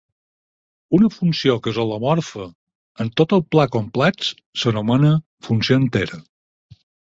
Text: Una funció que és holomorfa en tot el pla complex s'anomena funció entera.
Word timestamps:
Una 0.99 1.09
funció 1.15 1.57
que 1.67 1.73
és 1.73 1.79
holomorfa 1.83 2.47
en 3.05 3.13
tot 3.23 3.37
el 3.39 3.45
pla 3.57 3.67
complex 3.77 4.33
s'anomena 4.63 5.15
funció 5.51 5.81
entera. 5.85 6.23